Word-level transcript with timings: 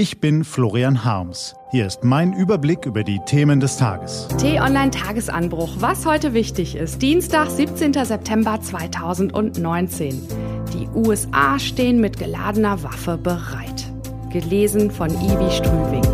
Ich 0.00 0.18
bin 0.18 0.44
Florian 0.44 1.04
Harms. 1.04 1.54
Hier 1.72 1.86
ist 1.86 2.04
mein 2.04 2.32
Überblick 2.32 2.86
über 2.86 3.04
die 3.04 3.20
Themen 3.26 3.60
des 3.60 3.76
Tages. 3.76 4.28
T-Online 4.38 4.90
Tagesanbruch. 4.90 5.72
Was 5.76 6.06
heute 6.06 6.32
wichtig 6.32 6.74
ist. 6.74 7.02
Dienstag, 7.02 7.50
17. 7.50 7.92
September 7.92 8.58
2019. 8.58 10.26
Die 10.72 10.88
USA 10.94 11.58
stehen 11.58 12.00
mit 12.00 12.16
geladener 12.16 12.82
Waffe 12.82 13.18
bereit. 13.18 13.92
Gelesen 14.32 14.90
von 14.90 15.10
Ivi 15.10 15.50
Strüving. 15.50 16.06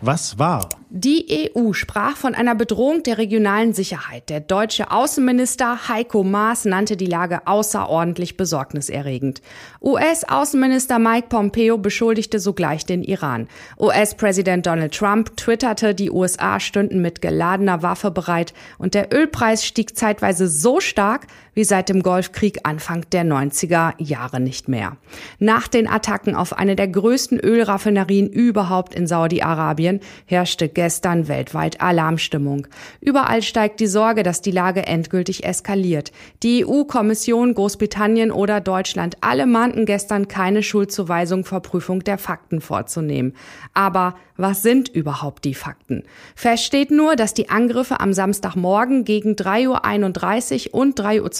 Was 0.00 0.38
war? 0.38 0.70
Die 0.92 1.52
EU 1.56 1.72
sprach 1.72 2.16
von 2.16 2.34
einer 2.34 2.56
Bedrohung 2.56 3.04
der 3.04 3.16
regionalen 3.16 3.72
Sicherheit. 3.74 4.28
Der 4.28 4.40
deutsche 4.40 4.90
Außenminister 4.90 5.86
Heiko 5.88 6.24
Maas 6.24 6.64
nannte 6.64 6.96
die 6.96 7.06
Lage 7.06 7.46
außerordentlich 7.46 8.36
besorgniserregend. 8.36 9.40
US-Außenminister 9.80 10.98
Mike 10.98 11.28
Pompeo 11.28 11.78
beschuldigte 11.78 12.40
sogleich 12.40 12.86
den 12.86 13.04
Iran. 13.04 13.46
US-Präsident 13.78 14.66
Donald 14.66 14.92
Trump 14.92 15.36
twitterte, 15.36 15.94
die 15.94 16.10
USA 16.10 16.58
stünden 16.58 17.00
mit 17.00 17.22
geladener 17.22 17.84
Waffe 17.84 18.10
bereit 18.10 18.52
und 18.76 18.94
der 18.94 19.14
Ölpreis 19.14 19.64
stieg 19.64 19.96
zeitweise 19.96 20.48
so 20.48 20.80
stark 20.80 21.28
wie 21.54 21.64
seit 21.64 21.88
dem 21.88 22.02
Golfkrieg 22.02 22.60
Anfang 22.64 23.04
der 23.12 23.24
90er 23.24 23.92
Jahre 23.98 24.40
nicht 24.40 24.68
mehr. 24.68 24.96
Nach 25.38 25.68
den 25.68 25.86
Attacken 25.86 26.34
auf 26.34 26.56
eine 26.56 26.76
der 26.76 26.88
größten 26.88 27.38
Ölraffinerien 27.38 28.28
überhaupt 28.28 28.94
in 28.94 29.06
Saudi-Arabien 29.06 30.00
herrschte 30.24 30.68
gestern 30.68 31.28
weltweit 31.28 31.80
Alarmstimmung. 31.80 32.66
Überall 33.00 33.42
steigt 33.42 33.80
die 33.80 33.86
Sorge, 33.86 34.22
dass 34.22 34.40
die 34.40 34.50
Lage 34.50 34.86
endgültig 34.86 35.44
eskaliert. 35.44 36.12
Die 36.42 36.64
EU-Kommission, 36.64 37.54
Großbritannien 37.54 38.30
oder 38.30 38.60
Deutschland 38.60 39.16
alle 39.20 39.46
mahnten 39.46 39.84
gestern 39.84 40.28
keine 40.28 40.62
Schuldzuweisung 40.62 41.44
vor 41.44 41.60
Prüfung 41.60 42.04
der 42.04 42.18
Fakten 42.18 42.60
vorzunehmen. 42.60 43.34
Aber 43.74 44.14
was 44.36 44.62
sind 44.62 44.88
überhaupt 44.88 45.44
die 45.44 45.54
Fakten? 45.54 46.04
Fest 46.34 46.70
nur, 46.90 47.16
dass 47.16 47.34
die 47.34 47.50
Angriffe 47.50 48.00
am 48.00 48.12
Samstagmorgen 48.12 49.04
gegen 49.04 49.32
3.31 49.34 50.68
Uhr 50.68 50.80
und 50.80 50.98
3.42 50.98 51.20
Uhr 51.20 51.30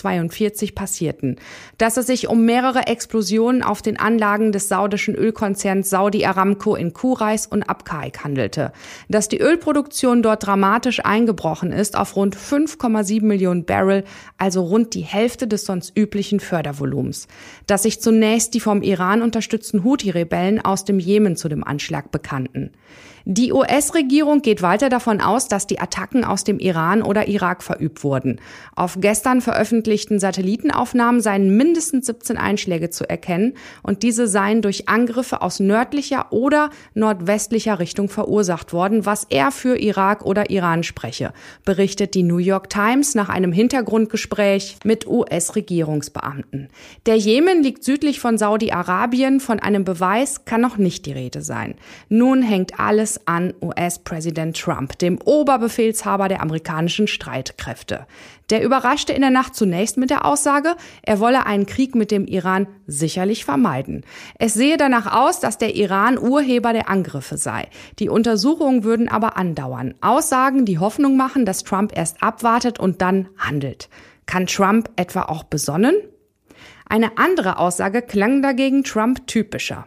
passierten. 0.74 1.36
Dass 1.78 1.96
es 1.96 2.06
sich 2.06 2.28
um 2.28 2.44
mehrere 2.44 2.86
Explosionen 2.86 3.62
auf 3.62 3.82
den 3.82 3.98
Anlagen 3.98 4.52
des 4.52 4.68
saudischen 4.68 5.14
Ölkonzerns 5.14 5.90
Saudi 5.90 6.24
Aramco 6.24 6.74
in 6.74 6.92
Kurais 6.92 7.46
und 7.46 7.62
Abqaiq 7.62 8.24
handelte. 8.24 8.72
Dass 9.08 9.28
die 9.28 9.40
Ölproduktion 9.40 10.22
dort 10.22 10.46
dramatisch 10.46 11.04
eingebrochen 11.04 11.72
ist 11.72 11.96
auf 11.96 12.16
rund 12.16 12.36
5,7 12.36 13.24
Millionen 13.24 13.64
Barrel, 13.64 14.04
also 14.38 14.62
rund 14.62 14.94
die 14.94 15.02
Hälfte 15.02 15.46
des 15.46 15.64
sonst 15.64 15.96
üblichen 15.96 16.40
Fördervolumens. 16.40 17.28
Dass 17.66 17.84
sich 17.84 18.00
zunächst 18.00 18.54
die 18.54 18.60
vom 18.60 18.82
Iran 18.82 19.22
unterstützten 19.22 19.84
Houthi-Rebellen 19.84 20.60
aus 20.60 20.84
dem 20.84 20.98
Jemen 20.98 21.36
zu 21.36 21.48
dem 21.48 21.64
Anschlag 21.64 22.10
bekannten. 22.10 22.72
Die 23.26 23.52
US-Regierung 23.52 24.40
geht 24.42 24.62
weiter 24.62 24.88
davon 24.88 25.20
aus, 25.20 25.46
dass 25.46 25.66
die 25.66 25.78
Attacken 25.78 26.24
aus 26.24 26.44
dem 26.44 26.58
Iran 26.58 27.02
oder 27.02 27.28
Irak 27.28 27.62
verübt 27.62 28.02
wurden. 28.02 28.40
Auf 28.74 28.96
gestern 29.00 29.42
veröffentlichten 29.90 30.20
Satellitenaufnahmen 30.20 31.20
seien 31.20 31.56
mindestens 31.56 32.06
17 32.06 32.36
Einschläge 32.36 32.90
zu 32.90 33.10
erkennen 33.10 33.54
und 33.82 34.04
diese 34.04 34.28
seien 34.28 34.62
durch 34.62 34.88
Angriffe 34.88 35.42
aus 35.42 35.58
nördlicher 35.58 36.32
oder 36.32 36.70
nordwestlicher 36.94 37.80
Richtung 37.80 38.08
verursacht 38.08 38.72
worden, 38.72 39.04
was 39.04 39.26
er 39.30 39.50
für 39.50 39.76
Irak 39.76 40.24
oder 40.24 40.48
Iran 40.48 40.84
spreche, 40.84 41.32
berichtet 41.64 42.14
die 42.14 42.22
New 42.22 42.38
York 42.38 42.70
Times 42.70 43.16
nach 43.16 43.28
einem 43.28 43.50
Hintergrundgespräch 43.50 44.76
mit 44.84 45.08
US-Regierungsbeamten. 45.08 46.68
Der 47.06 47.16
Jemen 47.16 47.64
liegt 47.64 47.82
südlich 47.82 48.20
von 48.20 48.38
Saudi-Arabien, 48.38 49.40
von 49.40 49.58
einem 49.58 49.84
Beweis 49.84 50.44
kann 50.44 50.60
noch 50.60 50.76
nicht 50.76 51.04
die 51.06 51.12
Rede 51.12 51.42
sein. 51.42 51.74
Nun 52.08 52.42
hängt 52.42 52.78
alles 52.78 53.26
an 53.26 53.54
US-Präsident 53.60 54.56
Trump, 54.56 54.98
dem 55.00 55.18
Oberbefehlshaber 55.24 56.28
der 56.28 56.42
amerikanischen 56.42 57.08
Streitkräfte. 57.08 58.06
Der 58.50 58.64
überraschte 58.64 59.12
in 59.12 59.20
der 59.20 59.30
Nacht 59.30 59.54
zunächst 59.80 59.96
mit 59.96 60.10
der 60.10 60.26
Aussage, 60.26 60.76
er 61.02 61.20
wolle 61.20 61.46
einen 61.46 61.64
Krieg 61.64 61.94
mit 61.94 62.10
dem 62.10 62.26
Iran 62.26 62.66
sicherlich 62.86 63.46
vermeiden. 63.46 64.04
Es 64.38 64.52
sehe 64.52 64.76
danach 64.76 65.10
aus, 65.10 65.40
dass 65.40 65.56
der 65.56 65.74
Iran 65.74 66.18
Urheber 66.18 66.74
der 66.74 66.90
Angriffe 66.90 67.38
sei. 67.38 67.68
Die 67.98 68.10
Untersuchungen 68.10 68.84
würden 68.84 69.08
aber 69.08 69.38
andauern. 69.38 69.94
Aussagen, 70.02 70.66
die 70.66 70.78
Hoffnung 70.78 71.16
machen, 71.16 71.46
dass 71.46 71.64
Trump 71.64 71.96
erst 71.96 72.22
abwartet 72.22 72.78
und 72.78 73.00
dann 73.00 73.28
handelt. 73.38 73.88
Kann 74.26 74.46
Trump 74.46 74.90
etwa 74.96 75.22
auch 75.22 75.44
besonnen? 75.44 75.94
Eine 76.86 77.16
andere 77.16 77.58
Aussage 77.58 78.02
klang 78.02 78.42
dagegen 78.42 78.84
Trump 78.84 79.26
typischer. 79.26 79.86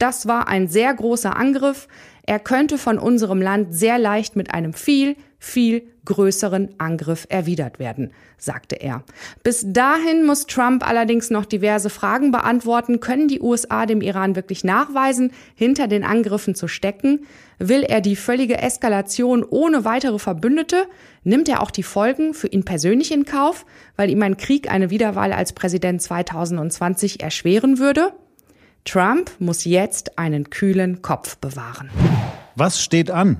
Das 0.00 0.26
war 0.26 0.48
ein 0.48 0.66
sehr 0.66 0.94
großer 0.94 1.36
Angriff. 1.36 1.86
Er 2.24 2.38
könnte 2.38 2.78
von 2.78 2.98
unserem 2.98 3.42
Land 3.42 3.74
sehr 3.74 3.98
leicht 3.98 4.34
mit 4.34 4.54
einem 4.54 4.72
viel, 4.72 5.14
viel 5.38 5.82
größeren 6.06 6.70
Angriff 6.78 7.26
erwidert 7.28 7.78
werden, 7.78 8.10
sagte 8.38 8.76
er. 8.76 9.04
Bis 9.42 9.62
dahin 9.66 10.24
muss 10.24 10.46
Trump 10.46 10.88
allerdings 10.88 11.28
noch 11.28 11.44
diverse 11.44 11.90
Fragen 11.90 12.30
beantworten. 12.30 13.00
Können 13.00 13.28
die 13.28 13.42
USA 13.42 13.84
dem 13.84 14.00
Iran 14.00 14.36
wirklich 14.36 14.64
nachweisen, 14.64 15.32
hinter 15.54 15.86
den 15.86 16.02
Angriffen 16.02 16.54
zu 16.54 16.66
stecken? 16.66 17.26
Will 17.58 17.82
er 17.82 18.00
die 18.00 18.16
völlige 18.16 18.56
Eskalation 18.56 19.44
ohne 19.44 19.84
weitere 19.84 20.18
Verbündete? 20.18 20.86
Nimmt 21.24 21.46
er 21.50 21.62
auch 21.62 21.70
die 21.70 21.82
Folgen 21.82 22.32
für 22.32 22.48
ihn 22.48 22.64
persönlich 22.64 23.12
in 23.12 23.26
Kauf, 23.26 23.66
weil 23.96 24.08
ihm 24.08 24.22
ein 24.22 24.38
Krieg 24.38 24.70
eine 24.70 24.88
Wiederwahl 24.88 25.34
als 25.34 25.52
Präsident 25.52 26.00
2020 26.00 27.22
erschweren 27.22 27.78
würde? 27.78 28.14
Trump 28.84 29.30
muss 29.38 29.64
jetzt 29.64 30.18
einen 30.18 30.50
kühlen 30.50 31.02
Kopf 31.02 31.36
bewahren. 31.36 31.90
Was 32.56 32.82
steht 32.82 33.10
an? 33.10 33.36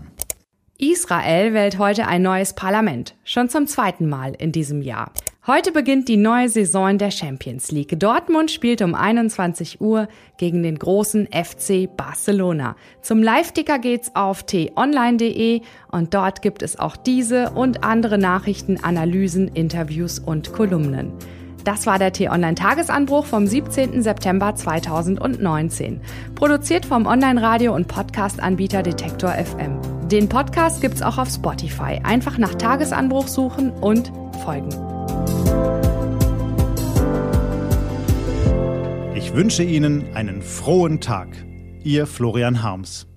Israel 0.79 1.53
wählt 1.53 1.79
heute 1.79 2.07
ein 2.07 2.23
neues 2.23 2.55
Parlament, 2.55 3.15
schon 3.25 3.51
zum 3.51 3.67
zweiten 3.67 4.09
Mal 4.09 4.35
in 4.39 4.51
diesem 4.51 4.81
Jahr. 4.81 5.13
Heute 5.47 5.73
beginnt 5.73 6.09
die 6.09 6.17
neue 6.17 6.49
Saison 6.49 6.97
der 6.97 7.11
Champions 7.11 7.71
League. 7.71 7.99
Dortmund 7.99 8.51
spielt 8.51 8.83
um 8.83 8.95
21 8.95 9.81
Uhr 9.81 10.07
gegen 10.39 10.63
den 10.63 10.79
großen 10.79 11.27
FC 11.27 11.89
Barcelona. 11.97 12.77
Zum 13.03 13.23
Live-Ticker 13.23 13.79
geht's 13.79 14.15
auf 14.15 14.45
t-online.de 14.45 15.63
und 15.91 16.15
dort 16.15 16.41
gibt 16.43 16.63
es 16.63 16.79
auch 16.79 16.97
diese 16.97 17.51
und 17.51 17.85
andere 17.85 18.17
Nachrichten, 18.17 18.79
Analysen, 18.83 19.49
Interviews 19.49 20.19
und 20.19 20.53
Kolumnen. 20.53 21.13
Das 21.71 21.87
war 21.87 22.01
der 22.01 22.13
T-Online-Tagesanbruch 22.13 23.27
vom 23.27 23.47
17. 23.47 24.03
September 24.03 24.57
2019. 24.57 26.01
Produziert 26.35 26.85
vom 26.85 27.07
Online-Radio- 27.07 27.73
und 27.73 27.87
Podcast-Anbieter 27.87 28.83
Detektor 28.83 29.31
FM. 29.31 29.79
Den 30.09 30.29
Podcast 30.29 30.81
gibt's 30.81 31.01
auch 31.01 31.17
auf 31.17 31.29
Spotify. 31.29 32.01
Einfach 32.03 32.39
nach 32.39 32.57
Tagesanbruch 32.57 33.29
suchen 33.29 33.71
und 33.71 34.11
folgen. 34.43 34.71
Ich 39.15 39.33
wünsche 39.33 39.63
Ihnen 39.63 40.17
einen 40.17 40.43
frohen 40.43 41.01
Tag. 41.01 41.29
Ihr 41.85 42.09
Florian 42.09 42.65
Harms. 42.65 43.10